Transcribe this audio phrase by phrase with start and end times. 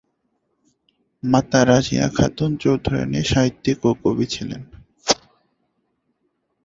[1.23, 4.61] মাতা রাজিয়া খাতুন চৌধুরাণী সাহিত্যিক ও কবি ছিলেন।